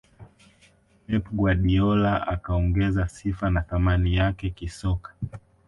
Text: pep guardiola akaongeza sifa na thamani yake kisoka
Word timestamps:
pep 1.07 1.29
guardiola 1.31 2.27
akaongeza 2.27 3.07
sifa 3.07 3.49
na 3.49 3.61
thamani 3.61 4.15
yake 4.15 4.49
kisoka 4.49 5.13